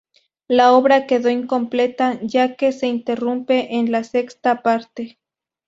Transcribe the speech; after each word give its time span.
La 0.47 0.71
obra 0.73 1.05
quedó 1.05 1.29
incompleta 1.29 2.17
ya 2.23 2.55
que 2.55 2.71
se 2.71 2.87
interrumpe 2.87 3.75
en 3.75 3.91
la 3.91 4.03
sexta 4.03 4.63
parte. 4.63 5.19